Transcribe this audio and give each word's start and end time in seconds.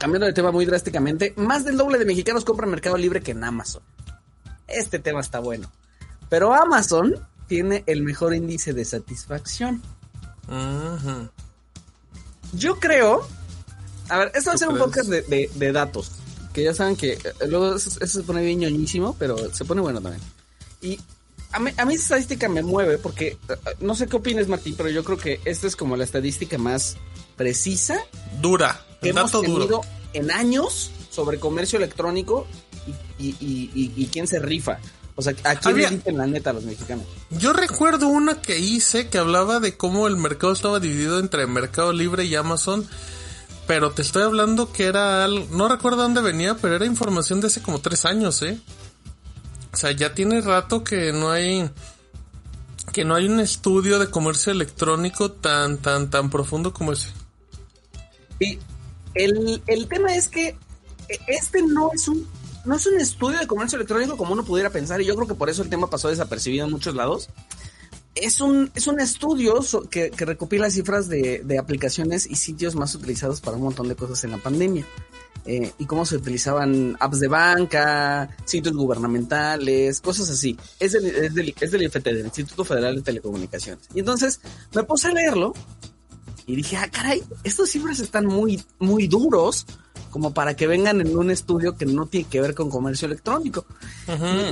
cambiando 0.00 0.26
de 0.26 0.32
tema 0.32 0.50
muy 0.50 0.64
drásticamente, 0.64 1.34
más 1.36 1.64
del 1.64 1.76
doble 1.76 1.98
de 1.98 2.06
mexicanos 2.06 2.44
compran 2.44 2.70
Mercado 2.70 2.96
Libre 2.96 3.20
que 3.20 3.32
en 3.32 3.44
Amazon. 3.44 3.82
Este 4.66 4.98
tema 4.98 5.20
está 5.20 5.40
bueno. 5.40 5.70
Pero 6.30 6.54
Amazon 6.54 7.14
tiene 7.46 7.84
el 7.86 8.02
mejor 8.02 8.34
índice 8.34 8.72
de 8.72 8.84
satisfacción. 8.86 9.82
Yo 12.54 12.80
creo. 12.80 13.28
A 14.08 14.18
ver, 14.18 14.32
esto 14.34 14.50
va 14.50 14.54
a 14.54 14.58
ser 14.58 14.68
un 14.70 14.78
podcast 14.78 15.10
de, 15.10 15.72
datos. 15.72 16.12
Que 16.54 16.64
ya 16.64 16.74
saben 16.74 16.96
que 16.96 17.12
eh, 17.12 17.18
luego 17.46 17.76
eso, 17.76 17.90
se 17.90 18.22
pone 18.22 18.42
bien 18.42 18.58
ñoñísimo, 18.58 19.14
pero 19.18 19.54
se 19.54 19.64
pone 19.64 19.82
bueno 19.82 20.00
también. 20.00 20.22
Y 20.80 20.98
a 21.52 21.58
mí, 21.58 21.70
a 21.76 21.84
mí 21.84 21.94
esa 21.94 22.04
estadística 22.04 22.48
me 22.48 22.62
mueve 22.62 22.98
porque 22.98 23.38
eh, 23.48 23.56
no 23.80 23.94
sé 23.94 24.06
qué 24.06 24.16
opinas, 24.16 24.48
Martín, 24.48 24.74
pero 24.76 24.88
yo 24.88 25.04
creo 25.04 25.18
que 25.18 25.40
esta 25.44 25.66
es 25.66 25.76
como 25.76 25.96
la 25.96 26.04
estadística 26.04 26.58
más 26.58 26.96
precisa. 27.36 28.04
Dura. 28.40 28.84
Que 29.02 29.10
hemos 29.10 29.32
tenido 29.32 29.80
en 30.12 30.30
años 30.30 30.90
sobre 31.10 31.38
comercio 31.38 31.78
electrónico 31.78 32.46
y, 33.18 33.34
y 33.40 34.08
quién 34.12 34.26
se 34.26 34.38
rifa. 34.38 34.78
O 35.20 35.22
sea, 35.22 35.34
¿a 35.44 35.54
quién 35.56 35.76
le 35.76 35.90
dicen 35.90 36.16
la 36.16 36.26
neta 36.26 36.48
a 36.48 36.52
los 36.54 36.64
mexicanos? 36.64 37.04
Yo 37.28 37.52
recuerdo 37.52 38.08
una 38.08 38.40
que 38.40 38.58
hice 38.58 39.08
que 39.08 39.18
hablaba 39.18 39.60
de 39.60 39.76
cómo 39.76 40.06
el 40.06 40.16
mercado 40.16 40.52
estaba 40.52 40.80
dividido 40.80 41.18
entre 41.18 41.46
Mercado 41.46 41.92
Libre 41.92 42.24
y 42.24 42.34
Amazon. 42.36 42.88
Pero 43.66 43.92
te 43.92 44.00
estoy 44.00 44.22
hablando 44.22 44.72
que 44.72 44.86
era 44.86 45.22
algo, 45.22 45.46
no 45.50 45.68
recuerdo 45.68 45.98
dónde 45.98 46.22
venía, 46.22 46.56
pero 46.56 46.74
era 46.74 46.86
información 46.86 47.40
de 47.40 47.48
hace 47.48 47.60
como 47.60 47.80
tres 47.80 48.04
años, 48.06 48.40
¿eh? 48.40 48.58
O 49.72 49.76
sea, 49.76 49.92
ya 49.92 50.14
tiene 50.14 50.40
rato 50.40 50.82
que 50.82 51.12
no 51.12 51.30
hay, 51.30 51.70
que 52.92 53.04
no 53.04 53.14
hay 53.14 53.26
un 53.28 53.40
estudio 53.40 53.98
de 53.98 54.10
comercio 54.10 54.52
electrónico 54.52 55.30
tan, 55.30 55.78
tan, 55.78 56.10
tan 56.10 56.30
profundo 56.30 56.72
como 56.72 56.92
ese. 56.92 57.08
Y 58.40 58.58
el, 59.14 59.62
el 59.66 59.88
tema 59.88 60.14
es 60.14 60.28
que 60.28 60.56
este 61.26 61.62
no 61.62 61.90
es 61.92 62.08
un 62.08 62.26
no 62.64 62.76
es 62.76 62.86
un 62.86 62.98
estudio 62.98 63.38
de 63.38 63.46
comercio 63.46 63.76
electrónico 63.76 64.16
como 64.16 64.32
uno 64.32 64.44
pudiera 64.44 64.70
pensar, 64.70 65.00
y 65.00 65.06
yo 65.06 65.14
creo 65.14 65.26
que 65.26 65.34
por 65.34 65.48
eso 65.48 65.62
el 65.62 65.70
tema 65.70 65.88
pasó 65.88 66.08
desapercibido 66.08 66.66
en 66.66 66.72
muchos 66.72 66.94
lados. 66.94 67.28
Es 68.14 68.40
un, 68.40 68.70
es 68.74 68.86
un 68.86 69.00
estudio 69.00 69.60
que, 69.90 70.10
recopila 70.16 70.70
cifras 70.70 71.08
de, 71.08 71.56
aplicaciones 71.58 72.26
y 72.28 72.36
sitios 72.36 72.74
más 72.74 72.94
utilizados 72.94 73.40
para 73.40 73.56
un 73.56 73.62
montón 73.62 73.88
de 73.88 73.96
cosas 73.96 74.24
en 74.24 74.32
la 74.32 74.38
pandemia. 74.38 74.84
Eh, 75.52 75.72
y 75.78 75.84
cómo 75.84 76.06
se 76.06 76.14
utilizaban 76.14 76.96
apps 77.00 77.18
de 77.18 77.26
banca, 77.26 78.30
sitios 78.44 78.72
gubernamentales, 78.76 80.00
cosas 80.00 80.30
así. 80.30 80.56
Es 80.78 80.92
del, 80.92 81.06
es 81.60 81.72
del, 81.72 81.82
Instituto 81.82 82.64
Federal 82.64 82.94
de 82.94 83.02
Telecomunicaciones. 83.02 83.88
Y 83.92 83.98
entonces 83.98 84.40
me 84.72 84.84
puse 84.84 85.08
a 85.08 85.12
leerlo 85.12 85.52
y 86.46 86.54
dije, 86.54 86.76
ah, 86.76 86.88
caray, 86.88 87.20
estos 87.42 87.68
cifras 87.68 87.98
están 87.98 88.26
muy, 88.26 88.62
muy 88.78 89.08
duros 89.08 89.66
como 90.10 90.34
para 90.34 90.54
que 90.54 90.66
vengan 90.66 91.00
en 91.00 91.16
un 91.16 91.30
estudio 91.30 91.76
que 91.76 91.86
no 91.86 92.06
tiene 92.06 92.28
que 92.28 92.40
ver 92.40 92.54
con 92.54 92.70
comercio 92.70 93.06
electrónico. 93.06 93.64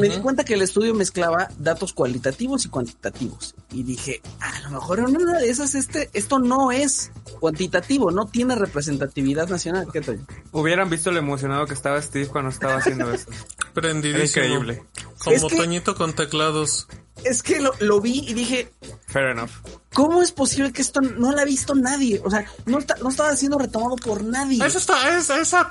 me, 0.01 0.09
di 0.09 0.19
cuenta 0.19 0.45
que 0.45 0.55
el 0.55 0.63
estudio 0.63 0.95
mezclaba 0.95 1.49
datos 1.59 1.93
cualitativos 1.93 2.65
y 2.65 2.69
cuantitativos. 2.69 3.55
Y 3.73 3.83
dije, 3.83 4.23
a 4.41 4.61
lo 4.61 4.71
mejor 4.71 5.01
en 5.01 5.17
una 5.17 5.39
de 5.39 5.51
esas 5.51 5.75
este, 5.75 6.11
esto 6.13 6.39
no 6.39 6.73
es 6.73 7.11
cuantitativo, 7.41 8.11
no 8.11 8.27
tiene 8.27 8.55
representatividad 8.55 9.49
nacional. 9.49 9.89
¿Qué 9.93 10.01
tal? 10.01 10.25
Hubieran 10.53 10.89
visto 10.89 11.11
lo 11.11 11.19
emocionado 11.19 11.67
que 11.67 11.75
estaba 11.75 12.01
Steve 12.01 12.29
cuando 12.29 12.51
estaba 12.51 12.77
haciendo 12.77 13.13
eso. 13.13 13.27
Prendidísimo. 13.75 14.45
Increíble. 14.45 14.83
Como 15.19 15.49
Toñito 15.49 15.95
con 15.95 16.13
teclados. 16.13 16.87
Es 17.25 17.43
que 17.43 17.61
lo, 17.61 17.73
lo 17.81 18.01
vi 18.01 18.25
y 18.27 18.35
dije... 18.35 18.73
Fair 19.07 19.31
enough. 19.31 19.51
¿Cómo 19.95 20.23
es 20.23 20.33
posible 20.33 20.73
que 20.73 20.83
esto 20.83 21.01
no 21.01 21.33
lo 21.33 21.41
ha 21.41 21.45
visto 21.45 21.75
nadie? 21.75 22.21
O 22.25 22.31
sea, 22.31 22.45
no, 22.67 22.79
está, 22.79 22.95
no 23.03 23.09
estaba 23.09 23.35
siendo 23.37 23.59
retomado 23.59 23.97
por 23.97 24.23
nadie. 24.23 24.65
Esa, 24.65 24.79
está, 24.79 25.19
esa, 25.41 25.71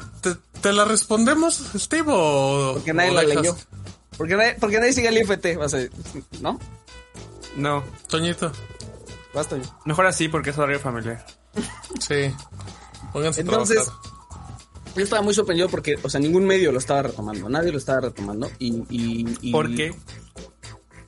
te, 0.62 0.74
la 0.74 0.86
respondemos, 0.86 1.64
Steve, 1.76 2.08
o. 2.08 2.74
Porque 2.74 2.94
nadie 2.94 3.12
la 3.12 3.24
leyó. 3.24 3.56
Porque 4.18 4.36
nadie, 4.36 4.56
porque 4.60 4.80
nadie 4.80 4.94
sigue 4.94 5.10
el 5.10 5.18
IFT, 5.20 5.46
¿no? 6.42 6.60
No. 7.56 7.84
Toñito. 8.08 8.52
Basta. 9.34 9.58
Mejor 9.86 10.08
así 10.08 10.28
porque 10.28 10.50
es 10.50 10.58
horario 10.58 10.80
familiar. 10.80 11.26
sí. 12.00 12.34
Pónganse 13.14 13.42
Entonces, 13.42 13.88
yo 14.96 15.04
estaba 15.04 15.22
muy 15.22 15.34
sorprendido 15.34 15.70
porque, 15.70 15.96
o 16.02 16.10
sea, 16.10 16.20
ningún 16.20 16.46
medio 16.46 16.72
lo 16.72 16.80
estaba 16.80 17.04
retomando. 17.04 17.48
Nadie 17.48 17.72
lo 17.72 17.78
estaba 17.78 18.02
retomando. 18.02 18.50
Y. 18.58 18.84
y, 18.90 19.52
¿Por 19.52 19.74
qué? 19.76 19.94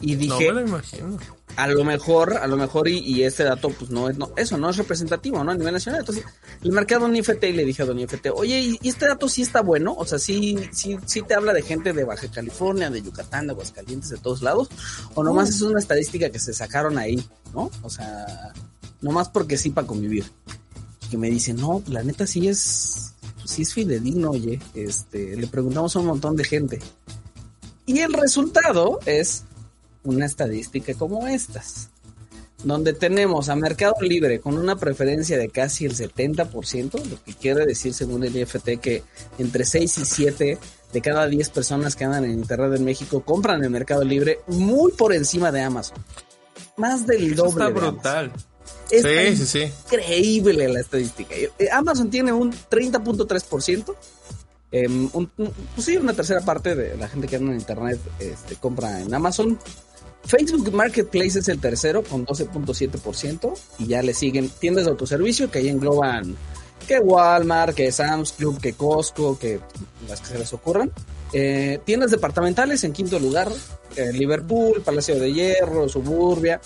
Y 0.01 0.15
dije. 0.15 0.47
No 0.47 0.53
me 0.55 0.61
lo 0.61 0.67
imagino 0.67 1.17
a 1.59 1.67
lo 1.67 1.83
mejor, 1.83 2.37
a 2.37 2.47
lo 2.47 2.55
mejor, 2.55 2.87
y, 2.87 2.99
y 2.99 3.23
este 3.23 3.43
dato, 3.43 3.69
pues 3.69 3.91
no 3.91 4.09
es, 4.09 4.17
no, 4.17 4.31
eso 4.37 4.57
no 4.57 4.69
es 4.69 4.77
representativo, 4.77 5.43
¿no? 5.43 5.51
A 5.51 5.55
nivel 5.55 5.73
nacional. 5.73 5.99
Entonces, 5.99 6.23
le 6.61 6.71
marqué 6.71 6.95
a 6.95 6.99
Don 6.99 7.13
IFT 7.13 7.43
y 7.43 7.51
le 7.51 7.65
dije 7.65 7.83
a 7.83 7.85
Don 7.85 7.99
IFT, 7.99 8.27
oye, 8.33 8.77
¿y, 8.81 8.87
este 8.87 9.07
dato 9.07 9.27
sí 9.27 9.41
está 9.41 9.61
bueno? 9.61 9.93
O 9.97 10.05
sea, 10.05 10.19
sí, 10.19 10.57
sí, 10.71 10.97
sí 11.05 11.21
te 11.21 11.33
habla 11.33 11.51
de 11.51 11.61
gente 11.61 11.91
de 11.91 12.05
Baja 12.05 12.31
California, 12.31 12.89
de 12.89 13.01
Yucatán, 13.01 13.47
de 13.47 13.51
Aguascalientes, 13.51 14.09
de 14.09 14.17
todos 14.17 14.41
lados, 14.41 14.69
o 15.15 15.23
nomás 15.23 15.49
es 15.49 15.61
una 15.61 15.79
estadística 15.79 16.29
que 16.29 16.39
se 16.39 16.53
sacaron 16.53 16.97
ahí, 16.97 17.21
¿no? 17.53 17.69
O 17.81 17.89
sea, 17.89 18.53
nomás 19.01 19.27
porque 19.27 19.57
sí 19.57 19.69
para 19.71 19.85
convivir. 19.85 20.31
Y 21.05 21.09
que 21.09 21.17
me 21.17 21.29
dice, 21.29 21.53
no, 21.53 21.83
la 21.87 22.03
neta 22.03 22.25
sí 22.25 22.47
es, 22.47 23.15
sí 23.43 23.63
es 23.63 23.73
fidedigno, 23.73 24.31
oye, 24.31 24.61
este, 24.75 25.35
le 25.35 25.47
preguntamos 25.47 25.93
a 25.95 25.99
un 25.99 26.05
montón 26.05 26.37
de 26.37 26.45
gente. 26.45 26.79
Y 27.85 27.99
el 27.99 28.13
resultado 28.13 28.99
es 29.05 29.43
una 30.03 30.25
estadística 30.25 30.93
como 30.93 31.27
estas, 31.27 31.89
donde 32.63 32.93
tenemos 32.93 33.49
a 33.49 33.55
Mercado 33.55 33.95
Libre 34.01 34.39
con 34.39 34.57
una 34.57 34.75
preferencia 34.75 35.37
de 35.37 35.49
casi 35.49 35.85
el 35.85 35.95
70%, 35.95 37.05
lo 37.05 37.23
que 37.23 37.33
quiere 37.33 37.65
decir 37.65 37.93
según 37.93 38.23
el 38.23 38.35
IFT 38.35 38.79
que 38.81 39.03
entre 39.37 39.65
6 39.65 39.97
y 39.97 40.05
7 40.05 40.57
de 40.91 41.01
cada 41.01 41.27
10 41.27 41.49
personas 41.49 41.95
que 41.95 42.05
andan 42.05 42.25
en 42.25 42.31
Internet 42.31 42.73
en 42.75 42.83
México 42.83 43.21
compran 43.21 43.63
en 43.63 43.71
Mercado 43.71 44.03
Libre 44.03 44.39
muy 44.47 44.91
por 44.91 45.13
encima 45.13 45.51
de 45.51 45.61
Amazon. 45.61 45.97
Más 46.77 47.05
del 47.05 47.35
doble. 47.35 47.65
Está 47.65 47.69
brutal. 47.69 48.31
sí, 48.89 49.35
sí, 49.35 49.45
sí. 49.45 49.71
Increíble 49.85 50.67
la 50.67 50.79
estadística. 50.79 51.35
Eh, 51.35 51.69
Amazon 51.71 52.09
tiene 52.09 52.31
un 52.31 52.51
30.3%. 52.51 53.95
Eh, 54.71 54.83
em, 54.83 55.09
un, 55.13 55.27
pues 55.27 55.85
sí, 55.85 55.97
una 55.97 56.13
tercera 56.13 56.41
parte 56.41 56.75
de 56.75 56.95
la 56.95 57.07
gente 57.07 57.27
que 57.27 57.35
anda 57.35 57.51
en 57.51 57.59
internet 57.59 57.99
este, 58.19 58.55
compra 58.55 59.01
en 59.01 59.13
Amazon. 59.13 59.59
Facebook 60.25 60.71
Marketplace 60.73 61.39
es 61.39 61.47
el 61.47 61.59
tercero 61.59 62.03
con 62.03 62.25
12.7% 62.25 63.53
y 63.79 63.87
ya 63.87 64.01
le 64.01 64.13
siguen 64.13 64.49
tiendas 64.49 64.85
de 64.85 64.91
autoservicio 64.91 65.49
que 65.49 65.59
ahí 65.59 65.69
engloban 65.69 66.35
que 66.89 66.99
Walmart, 66.99 67.75
que 67.75 67.91
Sam's 67.91 68.31
Club, 68.31 68.59
que 68.59 68.73
Costco, 68.73 69.37
que 69.37 69.59
las 70.07 70.21
que 70.21 70.27
se 70.27 70.39
les 70.39 70.51
ocurran. 70.53 70.91
Eh, 71.31 71.79
tiendas 71.85 72.09
departamentales 72.09 72.83
en 72.83 72.93
quinto 72.93 73.19
lugar, 73.19 73.51
eh, 73.95 74.11
Liverpool, 74.11 74.81
Palacio 74.83 75.19
de 75.19 75.31
Hierro, 75.31 75.87
Suburbia. 75.87 76.59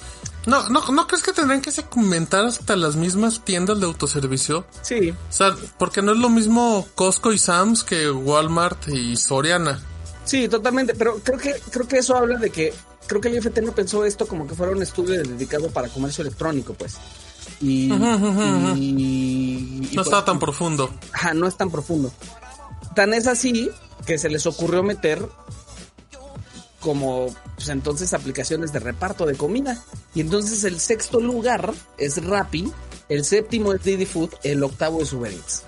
No, 0.46 0.70
no, 0.70 0.90
¿no 0.92 1.08
crees 1.08 1.24
que 1.24 1.34
tendrían 1.34 1.62
que 1.62 1.72
segmentar 1.72 2.46
hasta 2.46 2.78
las 2.78 2.96
mismas 2.96 3.44
tiendas 3.44 3.82
de 3.82 3.86
autoservicio? 3.86 4.66
Sí. 4.82 5.12
O 5.12 5.32
sea, 5.32 5.56
porque 5.78 6.02
no 6.02 6.14
es 6.14 6.18
lo 6.18 6.30
mismo 6.30 6.88
Costco 6.96 7.34
y 7.34 7.38
Sam's 7.38 7.84
que 7.84 8.10
Walmart 8.10 8.88
y 8.88 9.18
Soriana. 9.18 9.82
Sí, 10.24 10.48
totalmente, 10.48 10.96
pero 10.96 11.20
creo 11.22 11.38
que 11.38 11.56
creo 11.70 11.86
que 11.86 11.98
eso 11.98 12.16
habla 12.16 12.40
de 12.40 12.50
que 12.50 12.74
creo 13.08 13.22
que 13.22 13.30
el 13.30 13.38
IFT 13.38 13.60
no 13.60 13.74
pensó 13.74 14.06
esto 14.06 14.28
como 14.28 14.48
que 14.48 14.56
fuera 14.56 14.72
un 14.72 14.82
estudio 14.82 15.22
dedicado 15.24 15.70
para 15.70 15.90
comercio 15.90 16.22
electrónico, 16.22 16.74
pues. 16.74 16.98
Y, 17.62 17.88
no 19.94 20.02
estaba 20.02 20.26
tan 20.26 20.40
profundo. 20.40 20.90
Ajá, 21.12 21.34
no 21.34 21.48
es 21.48 21.56
tan 21.56 21.72
profundo. 21.72 22.12
Tan 22.96 23.14
es 23.14 23.28
así 23.28 23.70
que 24.06 24.18
se 24.18 24.30
les 24.30 24.46
ocurrió 24.46 24.84
meter 24.84 25.26
como 26.80 27.28
pues 27.56 27.70
entonces 27.70 28.14
aplicaciones 28.14 28.74
de 28.74 28.80
reparto 28.80 29.26
de 29.26 29.36
comida. 29.36 29.82
Y 30.14 30.22
entonces 30.22 30.64
el 30.66 30.80
sexto 30.80 31.20
lugar 31.20 31.74
es 31.98 32.24
Rappi, 32.24 32.72
el 33.10 33.24
séptimo 33.24 33.74
es 33.74 33.84
Didi 33.84 34.06
Food, 34.06 34.32
el 34.44 34.64
octavo 34.64 35.02
es 35.02 35.14
Uber 35.14 35.32
Eats. 35.32 35.64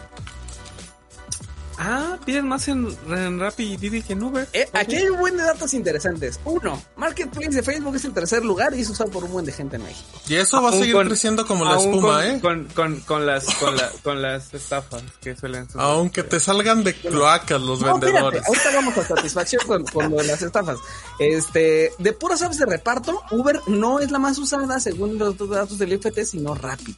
Ah, 1.88 2.18
piden 2.26 2.48
más 2.48 2.68
en, 2.68 2.88
en 3.10 3.40
Rappi 3.40 3.74
y 3.74 3.78
Didi 3.78 4.02
que 4.02 4.14
en 4.14 4.24
Uber. 4.24 4.48
Eh, 4.54 4.68
aquí 4.74 4.96
hay 4.96 5.06
un 5.06 5.20
buen 5.20 5.38
de 5.38 5.44
datos 5.44 5.72
interesantes. 5.76 6.40
Uno, 6.44 6.82
Marketplace 6.96 7.52
de 7.52 7.62
Facebook 7.62 7.96
es 7.96 8.06
el 8.06 8.14
tercer 8.14 8.44
lugar 8.44 8.74
y 8.74 8.82
es 8.82 8.90
usado 8.90 9.12
por 9.12 9.24
un 9.24 9.32
buen 9.32 9.46
de 9.46 9.52
gente 9.52 9.76
en 9.76 9.84
México. 9.84 10.20
Y 10.28 10.34
eso 10.34 10.64
va 10.64 10.70
a 10.70 10.72
seguir 10.72 10.96
creciendo 10.96 11.46
como 11.46 11.64
la 11.64 11.78
espuma, 11.78 12.26
¿eh? 12.26 12.40
Con, 12.42 12.66
con, 12.74 13.00
con, 13.02 13.28
las, 13.28 13.54
con, 13.56 13.78
la, 13.78 13.92
con 14.02 14.20
las 14.20 14.52
estafas 14.56 15.04
que 15.22 15.36
suelen 15.36 15.68
suceder. 15.68 15.86
Aunque 15.86 16.24
te 16.24 16.40
salgan 16.40 16.84
de 16.84 16.96
cloacas 16.96 17.62
los 17.62 17.84
vendedores. 17.84 18.42
ahorita 18.48 18.72
vamos 18.74 18.98
a 18.98 19.04
satisfacción 19.04 19.62
con, 19.68 19.86
con, 19.86 20.10
lo 20.10 20.18
de 20.18 20.24
las 20.24 20.42
estafas. 20.42 20.80
Este, 21.20 21.92
de 22.00 22.14
puras 22.14 22.42
apps 22.42 22.58
de 22.58 22.66
reparto, 22.66 23.22
Uber 23.30 23.62
no 23.68 24.00
es 24.00 24.10
la 24.10 24.18
más 24.18 24.40
usada 24.40 24.80
según 24.80 25.20
los 25.20 25.38
datos 25.38 25.78
del 25.78 25.94
IFT, 25.94 26.24
sino 26.24 26.56
Rappi. 26.56 26.96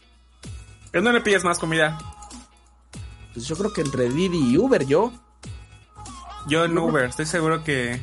¿En 0.94 1.04
dónde 1.04 1.20
pides 1.20 1.44
más 1.44 1.60
comida? 1.60 1.98
Pues 3.38 3.48
yo 3.48 3.56
creo 3.56 3.72
que 3.72 3.82
entre 3.82 4.10
Didi 4.10 4.54
y 4.54 4.58
Uber, 4.58 4.84
yo. 4.88 5.14
Yo 6.48 6.66
en 6.66 6.76
Uber, 6.76 7.06
estoy 7.06 7.28
seguro 7.28 7.64
que. 7.64 8.02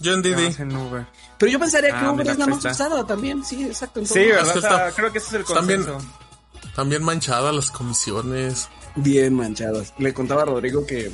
Yo 0.00 0.14
en 0.14 0.22
Didi. 0.22 0.46
En 0.58 0.74
Uber. 0.74 1.06
Pero 1.36 1.52
yo 1.52 1.60
pensaría 1.60 1.90
que 1.90 2.06
ah, 2.06 2.10
Uber 2.10 2.26
es 2.26 2.38
la 2.38 2.46
más 2.46 2.64
usada 2.64 3.06
también, 3.06 3.44
sí, 3.44 3.64
exacto. 3.64 4.02
sí, 4.06 4.18
¿verdad? 4.18 4.94
creo 4.96 5.12
que 5.12 5.18
ese 5.18 5.28
es 5.28 5.34
el 5.34 5.44
consenso. 5.44 5.98
También, 5.98 6.72
también 6.74 7.04
manchada 7.04 7.52
las 7.52 7.70
comisiones. 7.70 8.70
Bien 8.94 9.34
manchados. 9.34 9.92
Le 9.98 10.14
contaba 10.14 10.40
a 10.40 10.46
Rodrigo 10.46 10.86
que. 10.86 11.12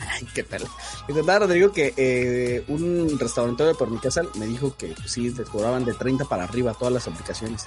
Ay, 0.00 0.26
qué 0.34 0.42
tal. 0.42 0.66
Le 1.06 1.14
contaba 1.14 1.36
a 1.36 1.40
Rodrigo 1.46 1.70
que 1.70 1.94
eh, 1.96 2.64
un 2.66 3.20
restaurante 3.20 3.72
por 3.76 3.88
mi 3.88 3.98
casa 3.98 4.22
me 4.34 4.46
dijo 4.46 4.76
que 4.76 4.88
pues, 4.88 5.12
sí, 5.12 5.30
les 5.30 5.48
cobraban 5.48 5.84
de 5.84 5.94
30 5.94 6.24
para 6.24 6.42
arriba 6.42 6.74
todas 6.74 6.92
las 6.92 7.06
aplicaciones. 7.06 7.66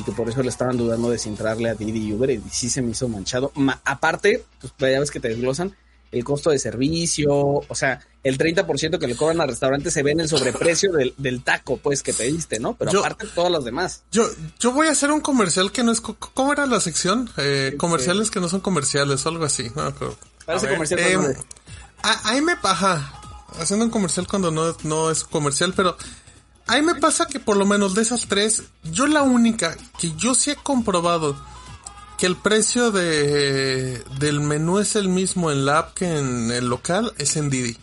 Y 0.00 0.04
que 0.04 0.12
por 0.12 0.28
eso 0.28 0.42
le 0.42 0.48
estaban 0.48 0.76
dudando 0.78 1.10
de 1.10 1.18
si 1.18 1.28
entrarle 1.28 1.68
a 1.68 1.74
Didi 1.74 2.08
y 2.08 2.12
Uber. 2.14 2.30
Y 2.30 2.42
sí 2.50 2.68
se 2.70 2.80
me 2.82 2.90
hizo 2.92 3.06
manchado. 3.08 3.52
Ma- 3.54 3.80
aparte, 3.84 4.44
pues 4.78 4.92
ya 4.92 4.98
ves 5.00 5.10
que 5.10 5.20
te 5.20 5.28
desglosan 5.28 5.76
el 6.10 6.24
costo 6.24 6.50
de 6.50 6.58
servicio. 6.58 7.30
O 7.32 7.74
sea, 7.74 8.00
el 8.24 8.36
30% 8.38 8.98
que 8.98 9.06
le 9.06 9.14
cobran 9.14 9.40
al 9.40 9.48
restaurante 9.48 9.90
se 9.90 10.02
ve 10.02 10.12
en 10.12 10.20
el 10.20 10.28
sobreprecio 10.28 10.92
del, 10.92 11.14
del 11.18 11.42
taco, 11.44 11.76
pues, 11.76 12.02
que 12.02 12.12
pediste, 12.14 12.58
¿no? 12.58 12.74
Pero 12.74 12.90
Yo- 12.92 13.00
aparte, 13.00 13.26
todos 13.34 13.50
los 13.50 13.64
demás. 13.64 14.02
Yo, 14.10 14.26
yo 14.58 14.72
voy 14.72 14.88
a 14.88 14.92
hacer 14.92 15.10
un 15.12 15.20
comercial 15.20 15.70
que 15.70 15.82
no 15.84 15.92
es... 15.92 16.00
¿Cómo 16.00 16.52
era 16.52 16.66
la 16.66 16.80
sección? 16.80 17.30
Eh, 17.36 17.74
comerciales 17.78 18.30
que 18.30 18.40
no 18.40 18.48
son 18.48 18.60
comerciales 18.60 19.24
o 19.26 19.28
algo 19.28 19.44
así. 19.44 19.70
No. 19.76 19.94
Parece 20.46 20.66
A 20.66 20.70
comercial. 20.70 20.98
Eh, 21.00 21.36
a- 22.02 22.30
ahí 22.30 22.40
me 22.40 22.56
paja 22.56 23.12
haciendo 23.60 23.84
un 23.84 23.90
comercial 23.90 24.26
cuando 24.26 24.50
no, 24.50 24.74
no 24.84 25.10
es 25.10 25.24
comercial, 25.24 25.74
pero 25.76 25.96
ahí 26.70 26.82
me 26.82 26.94
pasa 26.94 27.26
que 27.26 27.40
por 27.40 27.56
lo 27.56 27.66
menos 27.66 27.94
de 27.94 28.02
esas 28.02 28.26
tres, 28.28 28.62
yo 28.84 29.06
la 29.06 29.22
única 29.22 29.76
que 29.98 30.12
yo 30.16 30.34
sí 30.34 30.50
he 30.50 30.56
comprobado 30.56 31.36
que 32.18 32.26
el 32.26 32.36
precio 32.36 32.90
de 32.90 34.02
del 34.18 34.40
menú 34.40 34.78
es 34.78 34.94
el 34.96 35.08
mismo 35.08 35.50
en 35.50 35.64
la 35.64 35.78
app 35.78 35.94
que 35.94 36.18
en 36.18 36.50
el 36.50 36.68
local 36.68 37.12
es 37.18 37.36
en 37.36 37.48
Didi. 37.50 37.76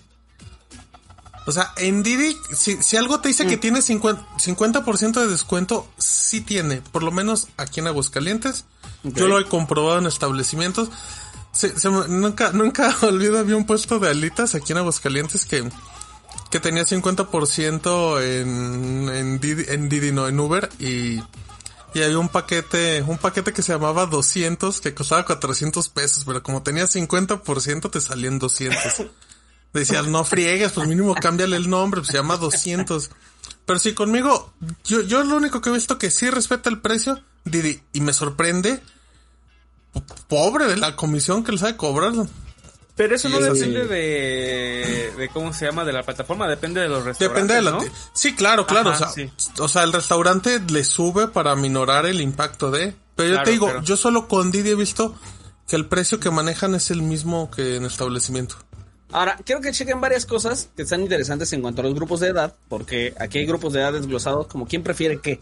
O 1.45 1.51
sea, 1.53 1.71
en 1.77 2.03
Didi, 2.03 2.35
si, 2.55 2.81
si 2.83 2.97
algo 2.97 3.21
te 3.21 3.29
dice 3.29 3.47
que 3.47 3.55
tiene 3.57 3.79
50%, 3.79 4.17
50% 4.37 5.13
de 5.21 5.27
descuento, 5.27 5.87
sí 5.97 6.41
tiene. 6.41 6.81
Por 6.81 7.03
lo 7.03 7.11
menos 7.11 7.47
aquí 7.55 7.79
en 7.79 7.87
Aguascalientes. 7.87 8.65
Yo 9.03 9.27
lo 9.27 9.39
he 9.39 9.45
comprobado 9.45 9.99
en 9.99 10.07
establecimientos. 10.07 10.89
Se- 11.53 11.79
se 11.79 11.89
nunca, 11.89 12.51
nunca 12.51 12.93
olvido, 13.01 13.39
había 13.39 13.55
un 13.55 13.65
puesto 13.65 13.97
de 13.97 14.09
alitas 14.09 14.55
aquí 14.55 14.73
en 14.73 14.79
Aguascalientes 14.79 15.45
que, 15.45 15.67
que 16.49 16.59
tenía 16.59 16.83
50% 16.83 18.21
en, 18.21 19.09
en 19.09 19.39
Didi, 19.39 19.65
en 19.67 19.89
Didi, 19.89 20.11
no, 20.11 20.27
en 20.27 20.39
Uber 20.39 20.69
y, 20.79 21.19
y 21.93 22.03
había 22.03 22.19
un 22.19 22.29
paquete, 22.29 23.01
un 23.01 23.17
paquete 23.17 23.51
que 23.53 23.61
se 23.61 23.73
llamaba 23.73 24.05
200 24.05 24.79
que 24.81 24.93
costaba 24.93 25.25
400 25.25 25.89
pesos, 25.89 26.23
pero 26.25 26.41
como 26.43 26.63
tenía 26.63 26.85
50% 26.85 27.91
te 27.91 28.01
salían 28.01 28.39
200. 28.39 28.77
Decías, 29.73 30.07
no 30.07 30.23
friegues, 30.23 30.71
pues 30.71 30.87
mínimo 30.87 31.13
cámbiale 31.15 31.57
el 31.57 31.69
nombre, 31.69 31.99
pues 32.01 32.07
se 32.11 32.17
llama 32.17 32.37
200. 32.37 33.11
Pero 33.65 33.79
sí, 33.79 33.93
conmigo, 33.93 34.53
yo, 34.85 35.01
yo 35.01 35.23
lo 35.23 35.35
único 35.35 35.59
que 35.61 35.69
he 35.69 35.73
visto 35.73 35.97
que 35.97 36.09
sí 36.09 36.29
respeta 36.29 36.69
el 36.69 36.79
precio, 36.79 37.21
Didi, 37.43 37.81
y 37.91 37.99
me 37.99 38.13
sorprende, 38.13 38.81
po- 39.91 40.03
pobre 40.29 40.65
de 40.67 40.77
la 40.77 40.95
comisión 40.95 41.43
que 41.43 41.51
le 41.51 41.57
sabe 41.57 41.75
cobrar. 41.75 42.13
Pero 42.97 43.15
eso 43.15 43.29
no 43.29 43.37
Sí. 43.37 43.43
depende 43.43 43.85
de, 43.87 45.13
de 45.17 45.29
cómo 45.29 45.53
se 45.53 45.65
llama 45.65 45.85
de 45.85 45.93
la 45.93 46.03
plataforma, 46.03 46.47
depende 46.49 46.81
de 46.81 46.89
los 46.89 47.05
restaurantes. 47.05 47.47
Depende 47.47 47.53
de 47.53 47.61
la... 47.61 47.71
¿no? 47.71 47.79
Sí, 48.11 48.35
claro, 48.35 48.65
claro. 48.67 48.89
Ajá, 48.89 49.05
o, 49.09 49.13
sea, 49.13 49.25
sí. 49.25 49.31
o 49.59 49.67
sea, 49.67 49.83
el 49.83 49.93
restaurante 49.93 50.59
le 50.69 50.83
sube 50.83 51.27
para 51.27 51.55
minorar 51.55 52.05
el 52.07 52.19
impacto 52.21 52.71
de... 52.71 52.95
Pero 53.15 53.35
yo 53.37 53.43
te 53.43 53.51
digo, 53.51 53.67
pero- 53.67 53.83
yo 53.83 53.95
solo 53.97 54.27
con 54.27 54.51
Didi 54.51 54.71
he 54.71 54.75
visto 54.75 55.15
que 55.67 55.75
el 55.75 55.85
precio 55.85 56.19
que 56.19 56.31
manejan 56.31 56.75
es 56.75 56.91
el 56.91 57.01
mismo 57.03 57.49
que 57.51 57.75
en 57.77 57.85
establecimiento. 57.85 58.55
Ahora, 59.11 59.37
quiero 59.45 59.61
que 59.61 59.71
chequen 59.71 60.01
varias 60.01 60.25
cosas 60.25 60.69
que 60.75 60.81
están 60.81 61.01
interesantes 61.01 61.53
en 61.53 61.61
cuanto 61.61 61.81
a 61.81 61.85
los 61.85 61.93
grupos 61.93 62.19
de 62.19 62.27
edad, 62.29 62.55
porque 62.67 63.13
aquí 63.19 63.37
hay 63.37 63.45
grupos 63.45 63.73
de 63.73 63.79
edad 63.81 63.93
desglosados 63.93 64.47
como 64.47 64.67
quién 64.67 64.83
prefiere 64.83 65.19
qué. 65.21 65.39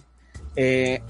Eh, 0.56 1.02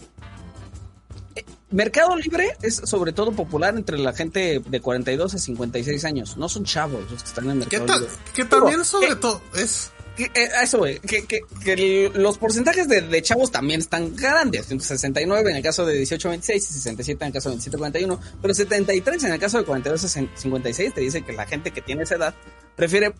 Mercado 1.76 2.16
Libre 2.16 2.56
es 2.62 2.76
sobre 2.86 3.12
todo 3.12 3.34
popular 3.34 3.76
entre 3.76 3.98
la 4.00 4.14
gente 4.14 4.62
de 4.66 4.80
42 4.82 5.34
a 5.36 5.38
56 5.38 6.06
años. 6.06 6.38
No 6.38 6.48
son 6.48 6.64
chavos 6.64 7.02
los 7.12 7.22
que 7.22 7.28
están 7.28 7.50
en 7.50 7.60
Mercado 7.60 7.86
Libre. 8.00 8.14
que 8.34 8.46
también 8.46 8.86
sobre 8.86 9.08
que- 9.10 9.16
todo 9.18 9.42
es... 9.56 9.92
que, 10.16 10.24
eh, 10.34 10.50
eso, 10.64 10.78
güey, 10.78 11.00
que, 11.00 11.26
que- 11.26 11.42
que 11.64 11.74
el- 11.74 12.12
los 12.24 12.38
porcentajes 12.38 12.88
de, 12.88 13.02
de 13.02 13.22
chavos 13.22 13.52
también 13.52 13.82
están 13.82 14.16
grandes. 14.16 14.68
69 14.68 15.50
en 15.52 15.58
el 15.58 15.62
caso 15.64 15.86
de 15.86 16.02
18-26 16.02 16.56
y 16.56 16.60
67 16.62 17.26
en 17.26 17.28
el 17.28 17.34
caso 17.34 17.50
de 17.50 17.58
27-41, 17.58 18.20
pero 18.42 18.54
73 18.54 19.24
en 19.26 19.34
el 19.34 19.40
caso 19.40 19.58
de 19.58 19.66
42-56 19.68 20.94
te 20.94 21.02
dice 21.02 21.24
que 21.24 21.34
la 21.34 21.46
gente 21.46 21.72
que 21.72 21.82
tiene 21.82 22.04
esa 22.04 22.16
edad 22.16 22.34
prefiere 22.78 23.14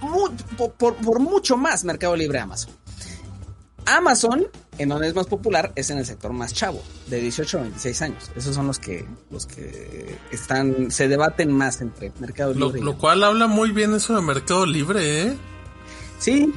por, 0.00 0.32
por- 0.78 0.96
por 0.96 1.20
mucho 1.20 1.58
más 1.58 1.84
Mercado 1.84 2.16
Libre 2.16 2.38
a 2.38 2.44
Amazon. 2.44 2.70
Amazon, 3.86 4.46
en 4.78 4.88
donde 4.88 5.08
es 5.08 5.14
más 5.14 5.26
popular, 5.26 5.72
es 5.76 5.90
en 5.90 5.98
el 5.98 6.06
sector 6.06 6.32
más 6.32 6.52
chavo, 6.52 6.82
de 7.06 7.20
18 7.20 7.58
a 7.58 7.62
26 7.62 8.02
años. 8.02 8.30
Esos 8.36 8.54
son 8.54 8.66
los 8.66 8.78
que, 8.78 9.06
los 9.30 9.46
que 9.46 10.18
están, 10.30 10.90
se 10.90 11.08
debaten 11.08 11.50
más 11.52 11.80
entre 11.80 12.12
Mercado 12.18 12.52
Lo, 12.54 12.66
Libre 12.66 12.80
y 12.80 12.84
lo 12.84 12.98
cual 12.98 13.24
habla 13.24 13.46
muy 13.46 13.70
bien 13.70 13.94
eso 13.94 14.14
de 14.14 14.22
Mercado 14.22 14.66
Libre, 14.66 15.22
¿eh? 15.22 15.36
Sí, 16.18 16.52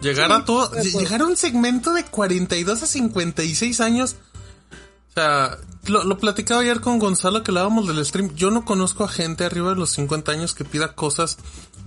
Llegar 0.00 0.26
Sí, 0.26 0.32
a 0.34 0.44
todo, 0.44 0.70
llegar 0.82 1.22
a 1.22 1.26
un 1.26 1.36
segmento 1.36 1.94
de 1.94 2.04
42 2.04 2.82
a 2.82 2.86
56 2.86 3.80
años. 3.80 4.16
O 5.08 5.12
sea, 5.14 5.56
lo, 5.86 6.04
lo 6.04 6.18
platicaba 6.18 6.60
ayer 6.60 6.80
con 6.80 6.98
Gonzalo 6.98 7.42
que 7.42 7.50
hablábamos 7.50 7.88
del 7.88 8.04
stream. 8.04 8.34
Yo 8.34 8.50
no 8.50 8.66
conozco 8.66 9.04
a 9.04 9.08
gente 9.08 9.44
arriba 9.44 9.70
de 9.70 9.76
los 9.76 9.90
50 9.90 10.30
años 10.30 10.54
que 10.54 10.64
pida 10.64 10.94
cosas. 10.94 11.38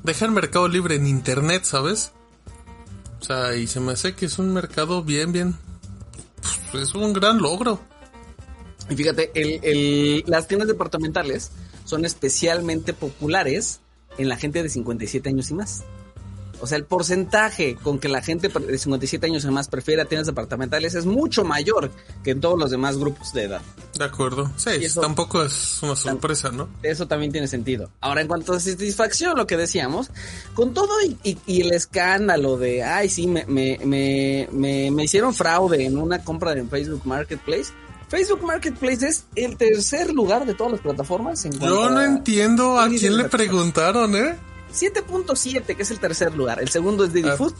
Deja 0.03 0.25
el 0.25 0.31
mercado 0.31 0.67
libre 0.67 0.95
en 0.95 1.05
internet, 1.05 1.63
¿sabes? 1.65 2.11
O 3.21 3.23
sea, 3.25 3.55
y 3.55 3.67
se 3.67 3.79
me 3.79 3.93
hace 3.93 4.13
que 4.13 4.25
es 4.25 4.37
un 4.39 4.53
mercado 4.53 5.03
bien, 5.03 5.31
bien. 5.31 5.55
pues, 6.71 6.83
es 6.89 6.95
un 6.95 7.13
gran 7.13 7.39
logro. 7.39 7.79
Y 8.89 8.95
fíjate, 8.95 9.31
el, 9.33 9.59
el- 9.63 10.23
las 10.27 10.47
tiendas 10.47 10.67
departamentales 10.67 11.51
son 11.83 12.05
especialmente 12.05 12.93
populares 12.93 13.81
en 14.17 14.29
la 14.29 14.37
gente 14.37 14.63
de 14.63 14.69
57 14.69 15.29
años 15.29 15.49
y 15.51 15.53
más. 15.55 15.83
O 16.61 16.67
sea, 16.67 16.77
el 16.77 16.85
porcentaje 16.85 17.75
con 17.75 17.99
que 17.99 18.07
la 18.09 18.21
gente 18.21 18.49
de 18.49 18.77
57 18.77 19.25
años 19.25 19.43
y 19.45 19.47
más 19.49 19.67
prefiere 19.67 20.05
tiendas 20.05 20.27
departamentales 20.27 20.95
es 20.95 21.05
mucho 21.05 21.43
mayor 21.43 21.91
que 22.23 22.31
en 22.31 22.41
todos 22.41 22.57
los 22.59 22.71
demás 22.71 22.97
grupos 22.97 23.33
de 23.33 23.43
edad. 23.43 23.61
De 23.97 24.03
acuerdo. 24.05 24.51
Sí, 24.57 24.69
eso- 24.81 25.01
tampoco 25.01 25.43
es 25.43 25.79
una 25.81 25.95
sorpresa, 25.95 26.49
¿no? 26.51 26.69
Eso 26.83 27.07
también 27.07 27.31
tiene 27.31 27.47
sentido. 27.47 27.89
Ahora, 28.01 28.21
en 28.21 28.27
cuanto 28.27 28.53
a 28.53 28.59
satisfacción, 28.59 29.37
lo 29.37 29.47
que 29.47 29.57
decíamos, 29.57 30.09
con 30.53 30.73
todo 30.73 30.89
y, 31.05 31.17
y- 31.23 31.37
y 31.45 31.61
el 31.61 31.73
escándalo 31.73 32.57
de, 32.57 32.83
ay, 32.83 33.09
sí, 33.09 33.27
me, 33.27 33.45
me, 33.45 33.79
me, 33.83 34.47
me, 34.91 35.03
hicieron 35.03 35.33
fraude 35.33 35.85
en 35.85 35.97
una 35.97 36.23
compra 36.23 36.53
en 36.53 36.69
Facebook 36.69 37.01
Marketplace. 37.05 37.71
Facebook 38.09 38.43
Marketplace 38.43 39.05
es 39.07 39.25
el 39.35 39.57
tercer 39.57 40.13
lugar 40.13 40.45
de 40.45 40.53
todas 40.53 40.71
las 40.73 40.81
plataformas. 40.81 41.43
En 41.45 41.59
Yo 41.59 41.89
no 41.89 41.97
a- 41.99 42.05
entiendo 42.05 42.79
a 42.79 42.87
quién 42.87 43.17
le 43.17 43.25
preguntaron, 43.25 44.15
¿eh? 44.15 44.35
7.7, 44.73 45.75
que 45.75 45.81
es 45.83 45.91
el 45.91 45.99
tercer 45.99 46.33
lugar. 46.35 46.59
El 46.61 46.69
segundo 46.69 47.03
es 47.03 47.13
Didi 47.13 47.29
Ah, 47.29 47.37
Food. 47.37 47.53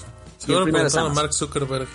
Y 0.47 0.53
el 0.53 0.63
primero 0.63 0.87
es 0.87 0.95
Amazon. 0.95 1.15
Mark 1.15 1.33
Zuckerberg. 1.33 1.87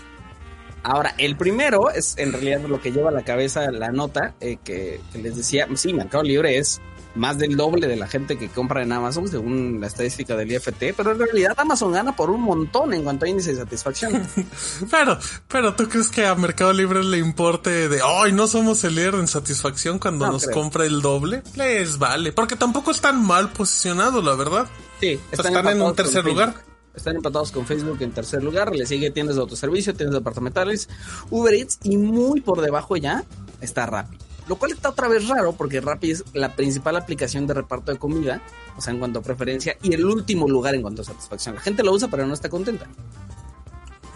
Ahora, 0.84 1.14
el 1.16 1.36
primero 1.36 1.90
es 1.90 2.18
en 2.18 2.32
realidad 2.32 2.60
lo 2.62 2.80
que 2.80 2.90
lleva 2.90 3.10
a 3.10 3.12
la 3.12 3.22
cabeza 3.22 3.70
la 3.70 3.92
nota 3.92 4.34
eh, 4.40 4.58
que, 4.64 5.00
que 5.12 5.18
les 5.18 5.36
decía. 5.36 5.68
Sí, 5.76 5.92
Mercado 5.92 6.24
Libre 6.24 6.58
es 6.58 6.80
más 7.14 7.38
del 7.38 7.56
doble 7.56 7.86
de 7.86 7.96
la 7.96 8.06
gente 8.08 8.38
que 8.38 8.48
compra 8.48 8.82
en 8.82 8.92
Amazon, 8.92 9.28
según 9.28 9.80
la 9.80 9.86
estadística 9.86 10.34
del 10.36 10.50
IFT, 10.52 10.94
pero 10.96 11.12
en 11.12 11.18
realidad 11.18 11.54
Amazon 11.58 11.92
gana 11.92 12.16
por 12.16 12.30
un 12.30 12.40
montón 12.42 12.94
en 12.94 13.02
cuanto 13.02 13.24
a 13.24 13.28
índice 13.28 13.52
de 13.52 13.58
satisfacción. 13.58 14.26
Pero, 14.90 15.18
pero 15.48 15.74
¿tú 15.74 15.88
crees 15.88 16.08
que 16.08 16.26
a 16.26 16.34
Mercado 16.34 16.72
Libre 16.72 17.02
le 17.04 17.18
importe 17.18 17.88
de, 17.88 18.00
ay, 18.04 18.32
no 18.32 18.46
somos 18.46 18.82
el 18.84 18.94
líder 18.94 19.14
en 19.14 19.28
satisfacción 19.28 19.98
cuando 19.98 20.26
No 20.26 20.32
nos 20.32 20.44
creo. 20.44 20.54
compra 20.54 20.84
el 20.86 21.00
doble? 21.02 21.42
Les 21.56 21.98
vale, 21.98 22.32
porque 22.32 22.56
tampoco 22.56 22.90
están 22.90 23.24
mal 23.24 23.50
posicionados, 23.52 24.24
la 24.24 24.34
verdad. 24.34 24.66
Sí, 25.00 25.18
Están 25.30 25.66
en 25.68 25.82
un 25.82 25.94
tercer 25.94 26.24
lugar. 26.24 26.54
Están 26.94 27.16
empatados 27.16 27.52
con 27.52 27.66
Facebook 27.66 27.98
en 28.02 28.12
tercer 28.12 28.42
lugar, 28.42 28.74
le 28.74 28.84
sigue 28.86 29.10
tiendas 29.10 29.36
de 29.36 29.42
autoservicio, 29.42 29.94
tiendas 29.94 30.18
departamentales, 30.18 30.88
Uber 31.30 31.54
Eats 31.54 31.78
y 31.82 31.96
muy 31.96 32.40
por 32.42 32.60
debajo 32.60 32.96
ya 32.96 33.24
está 33.60 33.86
Rappi. 33.86 34.18
Lo 34.48 34.56
cual 34.56 34.72
está 34.72 34.88
otra 34.90 35.08
vez 35.08 35.28
raro 35.28 35.52
porque 35.52 35.80
Rappi 35.80 36.10
es 36.10 36.24
la 36.32 36.54
principal 36.54 36.96
aplicación 36.96 37.46
de 37.46 37.54
reparto 37.54 37.92
de 37.92 37.98
comida, 37.98 38.42
o 38.76 38.80
sea, 38.80 38.92
en 38.92 38.98
cuanto 38.98 39.20
a 39.20 39.22
preferencia, 39.22 39.76
y 39.82 39.94
el 39.94 40.04
último 40.04 40.48
lugar 40.48 40.74
en 40.74 40.82
cuanto 40.82 41.02
a 41.02 41.04
satisfacción. 41.04 41.54
La 41.54 41.60
gente 41.60 41.82
lo 41.82 41.92
usa 41.92 42.08
pero 42.08 42.26
no 42.26 42.34
está 42.34 42.48
contenta. 42.48 42.86